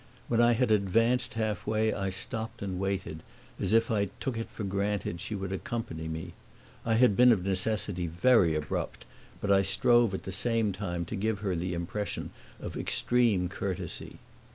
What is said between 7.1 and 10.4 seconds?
been of necessity very abrupt, but I strove at the